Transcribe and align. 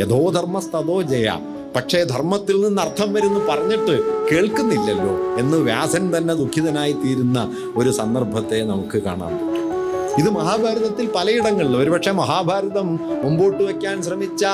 യഥോധർമ്മസ്തോ 0.00 1.02
ജയ. 1.02 1.28
പക്ഷേ 1.76 2.04
ധർമ്മത്തിൽ 2.04 2.60
നിന്ന് 2.60 2.82
അർത്ഥം 2.82 3.12
വരുന്നു 3.12 3.40
പറഞ്ഞിട്ട് 3.48 3.94
കേൾക്കുന്നില്ലല്ലോ 4.30 5.36
എന്ന് 5.38 5.56
വ്യാസൻ 5.56 6.16
തന്നെ 6.16 6.34
ദുഃഖിതനായി 6.34 6.92
തീരുന്ന 6.92 7.52
ഒരു 7.76 7.90
സന്ദർഭത്തെ 7.90 8.64
നമുക്ക് 8.64 9.02
കാണാം 9.02 9.34
ഇത് 10.18 10.30
മഹാഭാരതത്തിൽ 10.30 11.06
പലയിടങ്ങളിൽ 11.06 11.76
ഒരുപക്ഷെ 11.76 12.10
മഹാഭാരതം 12.10 12.88
മുമ്പോട്ട് 13.24 13.62
വയ്ക്കാൻ 13.62 14.02
ശ്രമിച്ച 14.02 14.44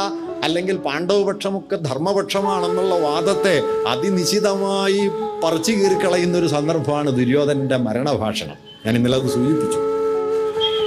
അല്ലെങ്കിൽ 0.44 0.76
പാണ്ഡവപക്ഷമൊക്കെ 0.76 1.76
ധർമ്മപക്ഷമാണെന്നുള്ള 1.76 2.98
വാദത്തെ 2.98 3.62
അതിനിശിതമായി 3.88 5.10
പറിച്ചു 5.44 5.72
കീറിക്കളയുന്ന 5.72 6.38
ഒരു 6.38 6.46
സന്ദർഭമാണ് 6.46 7.16
ദുര്യോധനന്റെ 7.16 7.76
മരണഭാഷണം. 7.76 8.54
ഞാൻ 8.86 8.96
ഇന്നലെ 8.96 9.18
അത് 9.18 9.30
സൂചിപ്പിച്ചു. 9.30 9.78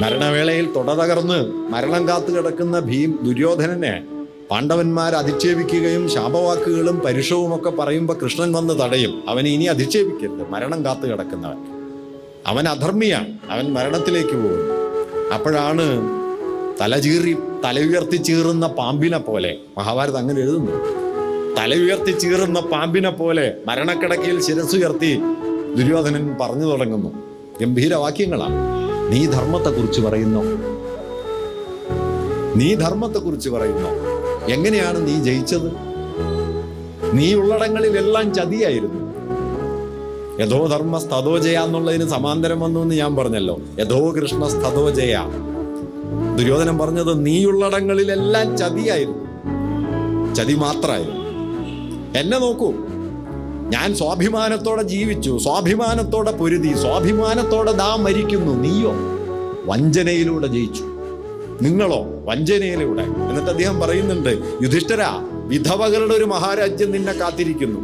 മരണവേളയിൽ 0.03 0.73
തുട 0.75 0.89
തകർന്ന് 0.89 1.47
മരണം 1.47 2.07
കാത്തു 2.07 2.31
കിടക്കുന്ന 2.31 2.79
ഭീം 2.79 3.19
ദുര്യോധനനെ 3.23 4.03
പാണ്ഡവന്മാർ 4.51 5.15
അധിക്ഷേപിക്കുകയും 5.15 6.09
ശാപവാക്കുകളും 6.09 6.99
പരുഷവും 6.99 7.55
ഒക്കെ 7.55 7.69
പറയുമ്പോൾ 7.69 8.17
കൃഷ്ണൻ 8.17 8.53
വന്ന് 8.53 8.83
തടയും. 8.83 9.29
അവനെ 9.29 9.49
ഇനി 9.49 9.63
അധിക്ഷേപിക്കരുത്. 9.63 10.49
മരണം 10.49 10.85
കാത്തു 10.85 11.07
കിടക്കുന്നവൻ. 11.07 11.57
അവൻ 12.47 12.67
അധർമ്മിയാണ്. 12.67 13.51
അവൻ 13.51 13.73
മരണത്തിലേക്ക് 13.73 14.35
പോകുന്നു. 14.35 14.73
അപ്പോഴാണ് 15.33 16.16
തലചീറി 16.81 17.37
തല 17.65 17.79
ഉയർത്തി 17.79 18.17
ചീറുന്ന 18.17 18.67
പാമ്പിനെ 18.67 19.17
പോലെ. 19.17 19.55
മഹാഭാരതം 19.77 20.17
അങ്ങനെ 20.17 20.39
എഴുതുന്നു. 20.39 20.71
തല 21.57 21.75
ഉയർത്തി 21.75 22.11
ചീറുന്ന 22.11 22.59
പാമ്പിനെ 22.59 23.09
പോലെ 23.09 23.53
മരണക്കിടക്കയിൽ 23.67 24.41
ശിരസുയർത്തി 24.41 25.21
ദുര്യോധനൻ 25.77 26.35
പറഞ്ഞു 26.41 26.65
തുടങ്ങുന്നു. 26.65 27.13
ഗംഭീര 27.61 27.93
വാക്യങ്ങളാണ് 27.93 28.55
നീ 29.11 29.25
ധർമ്മത്തെക്കുറിച്ച് 29.25 30.01
പറയുന്നു? 30.01 30.43
നീ 32.55 32.75
ധർമ്മത്തെക്കുറിച്ച് 32.75 33.49
പറയുന്നു? 33.49 33.89
എങ്ങനെയാണ് 34.51 35.07
നീ 35.07 35.23
ജയിച്ചത്? 35.23 35.71
നീ 37.13 37.33
ഉള്ളടങ്ങളിലെല്ലാം 37.33 38.33
ചതിയായിരുന്നു. 38.33 39.07
യഥോ 40.43 40.67
ധർമ്മ 40.67 40.97
സ്ഥതോജയ 40.97 41.57
എന്നുള്ളതിന് 41.57 42.09
സമാന്തരം 42.09 42.59
വന്നു 42.59 42.79
എന്ന് 42.79 42.95
ഞാൻ 42.95 43.15
പറഞ്ഞല്ലോ. 43.15 43.59
യഥോ 43.79 44.11
കൃഷ്ണ 44.11 44.47
സ്ഥതോജയ 44.47 45.17
ദുര്യോധനൻ 46.37 46.77
പറഞ്ഞത് 46.77 47.25
നീയുള്ളടങ്ങളിലെല്ലാം 47.25 48.57
ചതിയായിരുന്നു. 48.57 49.27
ചതി 50.33 50.55
മാത്രമായിരുന്നു. 50.55 51.27
എന്നെ 52.19 52.39
നോക്കൂ. 52.39 52.73
ഞാൻ 53.69 53.95
സ്വാഭിമാനത്തോടെ 53.95 54.83
ജീവിച്ചു 54.83 55.37
സ്വാഭിമാനത്തോടെ 55.37 56.31
പൊരുതി 56.31 56.73
സ്വാഭിമാനത്തോടെ 56.73 57.71
ദാ 57.71 57.95
മരിക്കുന്നു. 57.95 58.53
നീയോ 58.53 58.93
വഞ്ചനയിലൂടെ 59.65 60.47
ജയിച്ചു. 60.47 60.83
നിങ്ങളോ 61.61 62.05
വഞ്ചനയിലൂടെ. 62.25 63.01
എന്നിട്ട് 63.01 63.49
അദ്ദേഹം 63.49 63.79
പറയുന്നുണ്ട് 63.79 64.29
യുധിഷ്ഠര 64.63 65.03
വിധവകളുടെ 65.47 66.13
ഒരു 66.13 66.23
മഹാരാജ്യം 66.23 66.91
നിന്നെ 66.91 67.13
കാത്തിരിക്കുന്നു. 67.13 67.79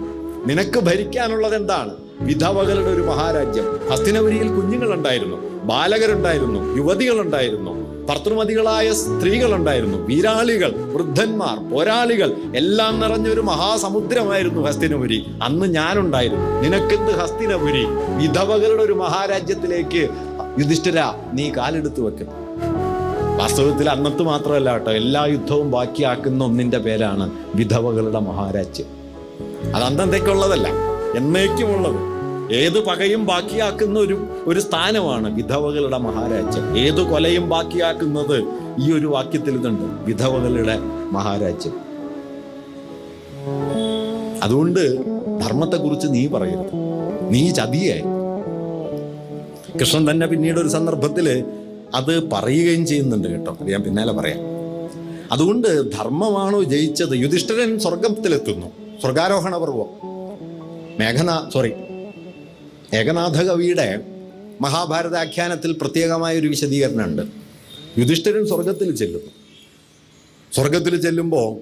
നിനക്ക് 0.45 0.79
ഭരിക്കാനുള്ളത് 0.79 1.55
എന്താണ്? 1.55 1.93
വിധവകളുടെ 2.21 2.89
ഒരു 2.89 3.01
മഹാരാജ്യം. 3.01 3.89
ഹസ്തിനപുരിയിൽ 3.91 4.47
കുഞ്ഞുങ്ങളുണ്ടായിരുന്നു 4.47 5.37
ബാലകരുണ്ടായിരുന്നു 5.63 6.75
യുവതികളുണ്ടായിരുന്നു. 6.77 7.92
ഭർത്തൃമതികളായ 8.09 8.93
സ്ത്രീകളുണ്ടായിരുന്നു. 8.93 9.97
വീരാളികൾ 9.97 10.71
വൃദ്ധന്മാർ 10.71 11.69
പോരാളികൾ 11.69 12.35
എല്ലാം 12.55 12.99
നിറഞ്ഞൊരു 12.99 13.41
മഹാസമുദ്രമായിരുന്നു 13.41 14.61
ഹസ്തിനപുരി. 14.61 15.25
അന്ന് 15.43 15.65
ഞാനുണ്ടായിരുന്നു. 15.65 16.61
നിനക്കെന്ത് 16.61 17.11
ഹസ്തിനപുരി? 17.11 17.85
വിധവകളുടെ 18.21 18.83
ഒരു 18.83 18.93
മഹാരാജ്യത്തിലേക്ക് 18.93 20.09
യുധിഷ്ഠിര 20.59 21.01
നീ 21.33 21.51
കാലെടുത്ത് 21.57 22.01
വെക്കുന്നു 22.01 22.31
വാസ്തവത്തിൽ 23.37 23.89
അന്നത്ത് 23.89 24.21
മാത്രമല്ല 24.21 24.71
കേട്ടോ 24.71 24.91
എല്ലാ 24.91 25.25
യുദ്ധവും 25.25 25.71
ബാക്കിയാക്കുന്ന 25.71 26.43
ഒന്നിന്റെ 26.43 26.77
പേരാണ് 26.77 27.31
വിധവകളുടെ 27.55 28.19
മഹാരാജ്യം. 28.19 28.85
അത് 29.75 29.83
അന്നത്തേക്കുള്ളതല്ല 29.83 30.67
എന്നേക്കുമുള്ളത്. 31.15 32.12
ഏത് 32.51 32.85
പകയും 32.85 33.25
ബാക്കിയാക്കുന്ന 33.25 33.99
ഒരു 33.99 34.27
ഒരു 34.45 34.59
സ്ഥാനമാണ് 34.59 35.35
വിധവകളുടെ 35.35 35.97
മഹാരാജ്യം. 35.97 36.77
ഏത് 36.77 37.11
കൊലയും 37.11 37.49
ബാക്കിയാക്കുന്നത് 37.49 38.43
ഈ 38.81 38.93
ഒരു 38.93 39.07
വാക്യത്തിൽ 39.07 39.55
ഇതുണ്ട്. 39.55 40.05
വിധവകളുടെ 40.05 40.77
മഹാരാജ്യം. 41.11 41.73
അതുകൊണ്ട് 44.43 44.97
ധർമ്മത്തെ 45.41 45.77
കുറിച്ച് 45.77 46.07
നീ 46.09 46.27
പറയരുത്. 46.27 46.71
നീ 47.29 47.51
ചതിയായി 47.51 48.01
കൃഷ്ണൻ 49.79 50.11
തന്നെ 50.11 50.27
പിന്നീട് 50.27 50.59
ഒരു 50.59 50.67
സന്ദർഭത്തിൽ 50.67 51.45
അത് 51.95 52.29
പറയുകയും 52.31 52.85
ചെയ്യുന്നുണ്ട് 52.85 53.27
കേട്ടോ. 53.27 53.57
ഞാൻ 53.61 53.83
പിന്നാലെ 53.83 54.13
പറയാം. 54.13 54.39
അതുകൊണ്ട് 55.31 55.91
ധർമ്മമാണോ 55.91 56.63
ജയിച്ചത്? 56.63 57.15
യുധിഷ്ഠിരൻ 57.15 57.79
സ്വർഗത്തിലെത്തുന്നു 57.79 58.67
സ്വർഗാരോഹണ 59.01 59.57
പർവം 59.57 60.13
മേഘന 60.99 61.49
സോറി 61.53 61.73
ഏകനാഥ 62.93 63.41
കവിയുടെ 63.41 64.01
മഹാഭാരതാഖ്യാനത്തിൽ 64.61 65.77
പ്രത്യേകമായ 65.81 66.39
ഒരു 66.39 66.47
വിശദീകരണമുണ്ട്. 66.47 67.21
യുധിഷ്ഠിരൻ 67.97 68.47
സ്വർഗത്തിൽ 68.47 68.95
ചെല്ലുന്നു. 68.95 69.31
സ്വർഗത്തിൽ 70.53 71.01
ചെല്ലുമ്പോൾ 71.01 71.57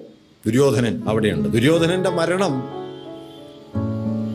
ദുര്യോധനൻ 0.46 1.02
അവിടെയുണ്ട്. 1.08 1.48
ദുര്യോധനന്റെ 1.48 2.10
മരണം 2.10 2.62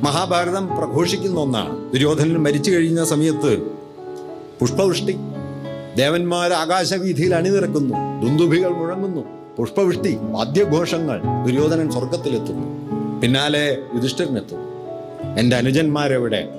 മഹാഭാരതം 0.03 0.67
പ്രഘോഷിക്കുന്ന 0.77 1.39
ഒന്നാണ്. 1.39 1.91
ദുര്യോധനൻ 1.93 2.43
മരിച്ചു 2.43 2.71
കഴിഞ്ഞ 2.71 3.03
സമയത്ത് 3.03 3.57
പുഷ്പവൃഷ്ടി 4.59 5.15
ദേവന്മാർ 5.95 6.53
ആകാശവീഥിയിൽ 6.53 7.35
അണിനിരക്കുന്നു 7.35 7.95
ദുന്ദുഭികൾ 8.25 8.69
മുഴങ്ങുന്നു 8.69 9.55
പുഷ്പവൃഷ്ടി 9.57 10.17
വാദ്യഘോഷങ്ങൾ 10.21 11.21
ദുര്യോധനൻ 11.45 11.91
സ്വർഗത്തിലെത്തുന്നു 11.91 12.67
പിന്നാലെ 13.21 13.77
യുധിഷ്ഠിരനെത്തുന്നു 13.95 14.67
എന്റെ 15.39 15.57
അനുജന്മാരെവിടെ? 15.57 16.56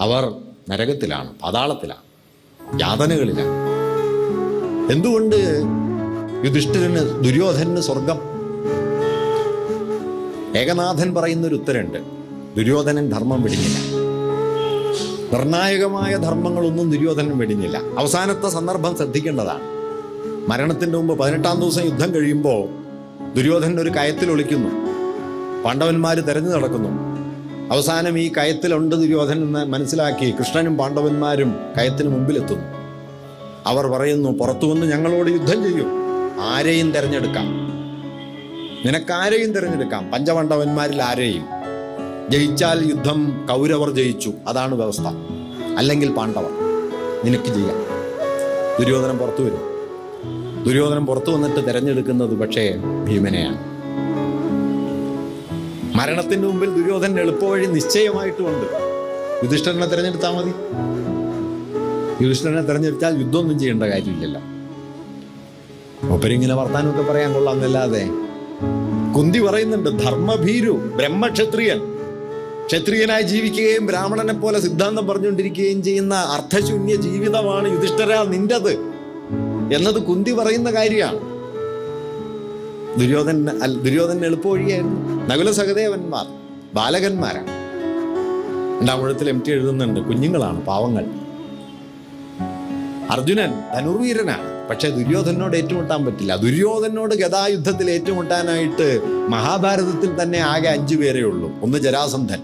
അവർ 0.00 0.34
നരകത്തിലാണ് 0.70 1.34
പാതാളത്തിലാണ് 1.42 2.04
യാതനകളിലാണ്. 2.80 3.74
എന്തുകൊണ്ട് 4.92 5.62
യുധിഷ്ഠിരന് 6.44 7.24
ദുര്യോധനന് 7.24 7.80
സ്വർഗം? 7.80 8.18
ഏകനാഥൻ 10.56 11.14
പറയുന്ന 11.14 11.46
ഒരു 11.46 11.54
ഉത്തരമുണ്ട് 11.54 11.98
ദുര്യോധനൻ 12.56 13.10
ധർമ്മം 13.10 13.42
വെടിഞ്ഞില്ല. 13.42 13.78
നിർണായകമായ 15.32 16.16
ധർമ്മങ്ങളൊന്നും 16.16 16.90
ദുര്യോധനൻ 16.90 17.38
വെടിഞ്ഞില്ല. 17.38 17.76
അവസാനത്തെ 17.98 18.48
സന്ദർഭം 18.48 18.96
ശ്രദ്ധിക്കേണ്ടതാണ്. 18.96 19.60
മരണത്തിന്റെ 20.50 20.98
മുമ്പ് 20.98 21.18
പതിനെട്ടാം 21.18 21.60
ദിവസം 21.60 21.84
യുദ്ധം 21.84 22.14
കഴിയുമ്പോൾ 22.14 22.68
ദുര്യോധനൻ 23.34 23.80
ഒരു 23.80 23.90
കയത്തിൽ 23.90 24.30
ഒളിക്കുന്നു. 24.30 24.68
പാണ്ഡവന്മാർ 25.62 26.20
തെരഞ്ഞു 26.20 26.50
നടക്കുന്നു. 26.50 27.13
അവസാനം 27.70 28.18
ഈ 28.18 28.32
കയത്തിലുണ്ട് 28.32 28.96
ദുര്യോധനൻ 28.96 29.42
എന്ന് 29.42 29.64
മനസ്സിലാക്കി 29.64 30.30
കൃഷ്ണനും 30.30 30.78
പാണ്ഡവന്മാരും 30.78 31.54
കയത്തിന് 31.78 32.08
മുമ്പിലെത്തുന്നു. 32.08 32.64
അവർ 33.66 33.86
പറയുന്നു 33.86 34.30
പുറത്തു 34.30 34.66
വന്ന് 34.66 34.92
ഞങ്ങളോട് 34.92 35.30
യുദ്ധം 35.30 35.64
ചെയ്യും. 35.64 35.86
ആരെയും 36.40 36.92
തിരഞ്ഞെടുക്കാം. 36.92 37.46
നിനക്കാരെയും 38.86 39.52
തിരഞ്ഞെടുക്കാം. 39.52 40.10
പഞ്ചപാണ്ഡവന്മാരിൽ 40.10 41.02
ആരെയും. 41.02 41.44
ജയിച്ചാൽ 42.30 42.86
യുദ്ധം 42.88 43.46
കൗരവർ 43.50 43.90
ജയിച്ചു. 43.90 44.32
അതാണ് 44.48 44.74
വ്യവസ്ഥ. 44.74 45.06
അല്ലെങ്കിൽ 45.78 46.12
പാണ്ഡവർ. 46.12 46.50
നിനക്ക് 47.24 47.44
ചെയ്യാം. 47.44 47.84
ദുര്യോധനം 48.80 49.18
പുറത്തു 49.18 49.42
വരും. 49.42 49.74
ദുര്യോധനം 50.64 51.06
പുറത്തു 51.06 51.30
വന്നിട്ട് 51.30 51.68
തിരഞ്ഞെടുക്കുന്നത് 51.68 52.38
പക്ഷേ 52.38 52.74
ഭീമനെയാണ്. 53.08 53.73
മരണത്തിന് 55.96 56.46
മുമ്പിൽ 56.46 56.70
ദുര്യോധന 56.74 57.18
എളുപ്പവഴി 57.18 57.66
നിശ്ചയമായിട്ടുമുണ്ട്. 57.66 58.66
യുധിഷ്ഠരനെ 59.44 59.86
തിരഞ്ഞെടുത്താൽ 59.86 60.36
മതി. 60.36 60.52
യുധിഷ്ഠരനെ 62.24 62.62
തിരഞ്ഞെടുത്താൽ 62.62 63.18
യുദ്ധമൊന്നും 63.18 63.58
ചെയ്യേണ്ട 63.58 63.82
കാര്യമില്ലല്ലോ. 63.82 64.40
ഒപ്പരിങ്ങനെ 66.14 66.54
വർത്താനമൊക്കെ 66.54 67.12
പറയാൻ 67.12 67.34
കൊള്ളാമെന്നല്ലാതെ 67.34 68.08
കുന്തി 69.16 69.38
പറയുന്നുണ്ട് 69.38 69.90
ധർമ്മഭീരു 70.04 70.70
ബ്രഹ്മക്ഷത്രിയൻ. 70.70 71.80
ക്ഷത്രിയനായി 72.66 73.22
ജീവിക്കുകയും 73.22 73.86
ബ്രാഹ്മണനെ 73.86 74.32
പോലെ 74.32 74.60
സിദ്ധാന്തം 74.60 75.06
പറഞ്ഞുകൊണ്ടിരിക്കുകയും 75.06 75.82
ചെയ്യുന്ന 75.82 76.14
അർത്ഥശൂന്യ 76.14 76.94
ജീവിതമാണ് 76.94 77.72
യുധിഷ്ഠര 77.72 78.22
നിന്റത്. 78.22 78.72
എന്നത് 79.74 80.02
കുന്തി 80.02 80.32
പറയുന്ന 80.32 80.70
കാര്യമാണ്. 80.70 81.33
ദുര്യോധൻ 82.98 83.38
ദുര്യോധനൻ 83.82 84.24
എളുപ്പവഴിയായിരുന്നു. 84.24 85.26
നകുല 85.26 85.50
സഹദേവന്മാർ 85.50 86.26
ബാലകന്മാരാണ്. 86.74 87.46
രണ്ടാമൂഴത്തിൽ 88.80 89.28
എം 89.28 89.42
ടി 89.46 89.52
എഴുതുന്നുണ്ട് 89.52 90.00
കുഞ്ഞുങ്ങളാണ് 90.00 90.62
പാവങ്ങൾ. 90.62 91.04
അർജുനൻ 93.10 93.52
ധനുർവീരനാണ് 93.74 94.68
പക്ഷെ 94.68 94.90
ദുര്യോധനോട് 94.90 95.56
ഏറ്റുമുട്ടാൻ 95.56 96.04
പറ്റില്ല. 96.04 96.36
ദുര്യോധനോട് 96.36 97.14
ഗതായുദ്ധത്തിൽ 97.14 97.90
ഏറ്റുമുട്ടാനായിട്ട് 97.90 99.00
മഹാഭാരതത്തിൽ 99.28 100.22
തന്നെ 100.22 100.38
ആകെ 100.38 100.68
അഞ്ചു 100.68 100.96
പേരേ 100.96 101.22
ഉള്ളൂ. 101.22 101.52
ഒന്ന് 101.62 101.78
ജരാസന്ധൻ 101.78 102.42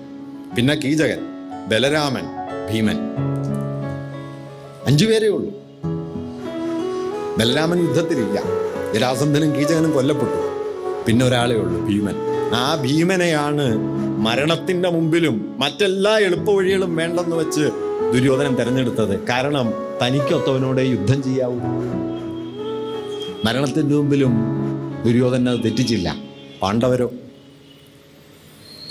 പിന്നെ 0.56 0.74
കീചകൻ 0.74 1.20
ബലരാമൻ 1.68 2.26
ഭീമൻ. 2.72 2.98
അഞ്ചു 4.86 5.06
പേരേ 5.06 5.28
ഉള്ളൂ. 5.28 5.50
ബലരാമൻ 7.38 7.80
യുദ്ധത്തിലില്ല. 7.80 8.69
ജരാസന്ധനും 8.94 9.56
കീചകനും 9.56 9.92
കൊല്ലപ്പെട്ടു. 9.92 10.50
പിന്നെ 11.06 11.26
ഒരാളേ 11.26 11.56
ഉള്ളൂ 11.56 11.86
ഭീമൻ. 11.86 12.14
ആ 12.54 12.82
ഭീമനെയാണ് 12.82 13.78
മരണത്തിന്റെ 14.18 14.88
മുമ്പിലും 14.88 15.56
മറ്റെല്ലാ 15.58 16.18
എളുപ്പവഴികളും 16.18 16.96
വേണ്ടെന്ന് 16.96 17.36
വെച്ച് 17.36 17.70
ദുര്യോധനൻ 18.14 18.54
തെരഞ്ഞെടുത്തത്. 18.54 19.26
കാരണം 19.26 19.72
തനിക്കൊത്തവനോടെ 20.02 20.82
യുദ്ധം 20.82 21.22
ചെയ്യാവൂ. 21.22 21.58
മരണത്തിന്റെ 23.44 23.94
മുമ്പിലും 23.96 24.34
ദുര്യോധനൻ 25.06 25.48
അത് 25.48 25.64
തെറ്റിച്ചില്ല. 25.64 26.16
പാണ്ഡവരോ 26.62 27.10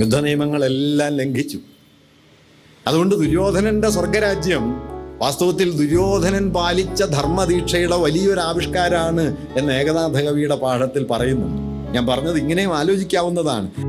യുദ്ധ 0.02 0.20
നിയമങ്ങളെല്ലാം 0.20 1.18
ലംഘിച്ചു. 1.18 1.60
അതുകൊണ്ട് 2.88 3.16
ദുര്യോധനന്റെ 3.16 3.90
സ്വർഗരാജ്യം 3.90 4.89
വാസ്തവത്തിൽ 5.22 5.78
ദുര്യോധനൻ 5.78 6.54
പാലിച്ച 6.54 7.04
ധർമ്മദീക്ഷയുടെ 7.04 7.96
വലിയൊരു 7.96 8.40
ആവിഷ്കാരമാണ് 8.40 9.38
എന്ന് 9.58 9.74
ഏകനാഥ 9.74 10.22
കവിയുടെ 10.22 10.56
പാഠത്തിൽ 10.56 11.06
പറയുന്നുണ്ട്. 11.12 11.62
ഞാൻ 11.94 12.08
പറഞ്ഞത് 12.08 12.38
ഇങ്ങനെയും 12.38 12.78
ആലോചിക്കാവുന്നതാണ്. 12.78 13.89